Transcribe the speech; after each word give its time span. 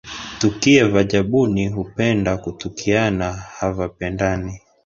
"Tukia, 0.39 0.87
vabajuni 0.87 1.67
hupenda 1.67 2.37
kutukiana 2.37 3.33
havapendani." 3.33 4.61